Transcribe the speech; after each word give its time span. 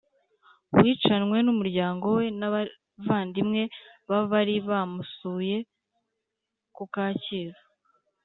wicanwe 0.77 1.37
n'umuryango 1.45 2.05
we 2.17 2.25
n'abavandimwe 2.39 3.61
ba 4.09 4.19
bari 4.31 4.55
bamusuye 4.69 5.57
ku 6.75 6.83
kacyiru 6.93 7.59